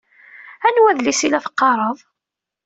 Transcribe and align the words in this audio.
Anwa 0.67 0.89
adlis 0.91 1.21
i 1.21 1.27
la 1.29 1.39
teqqaṛeḍ? 1.45 1.97